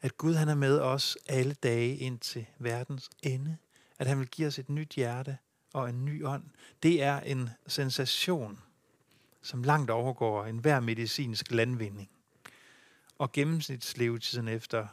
At 0.00 0.16
Gud 0.16 0.34
han 0.34 0.48
er 0.48 0.54
med 0.54 0.78
os 0.78 1.16
alle 1.26 1.54
dage 1.54 1.96
ind 1.96 2.18
til 2.18 2.46
verdens 2.58 3.10
ende. 3.22 3.56
At 3.98 4.06
han 4.06 4.18
vil 4.18 4.28
give 4.28 4.48
os 4.48 4.58
et 4.58 4.68
nyt 4.68 4.92
hjerte 4.92 5.38
og 5.72 5.88
en 5.88 6.04
ny 6.04 6.24
ånd. 6.24 6.44
Det 6.82 7.02
er 7.02 7.20
en 7.20 7.50
sensation, 7.66 8.58
som 9.42 9.62
langt 9.62 9.90
overgår 9.90 10.44
enhver 10.44 10.80
medicinsk 10.80 11.50
landvinding. 11.50 12.10
Og 13.18 13.32
gennemsnitslevetiden 13.32 14.48
efter 14.48 14.86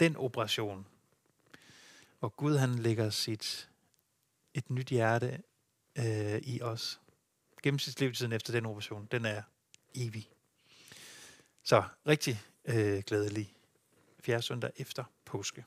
den 0.00 0.16
operation, 0.16 0.86
hvor 2.18 2.28
Gud 2.28 2.56
han 2.56 2.74
lægger 2.74 3.10
sit 3.10 3.70
et 4.54 4.70
nyt 4.70 4.88
hjerte 4.88 5.42
øh, 5.98 6.38
i 6.42 6.62
os. 6.62 7.00
Gennemsnitslevetiden 7.62 8.32
efter 8.32 8.52
den 8.52 8.66
operation, 8.66 9.08
den 9.10 9.24
er 9.24 9.42
evig. 9.94 10.30
Så 11.62 11.84
rigtig 12.06 12.42
øh, 12.64 13.02
glædelig 13.06 13.54
fjerde 14.20 14.42
søndag 14.42 14.70
efter 14.76 15.04
påske. 15.24 15.64